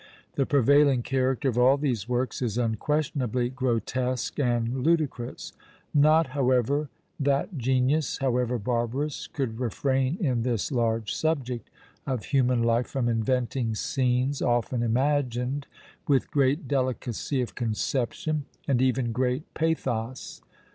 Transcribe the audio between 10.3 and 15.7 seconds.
this large subject of human life from inventing scenes often imagined